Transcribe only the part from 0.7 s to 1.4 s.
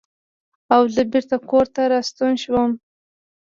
او زۀ بېرته